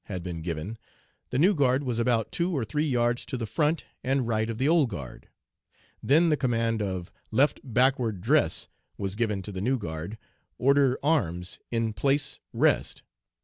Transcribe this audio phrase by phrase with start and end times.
[0.05, 0.79] had been given,
[1.29, 4.57] the new guard was about two or three yards to the front and right of
[4.57, 5.27] the old guard.
[6.01, 8.67] Then the command of "Left backward, dress,"
[8.97, 10.17] was given to the new guard,
[10.57, 13.03] "Order arms, in place rest."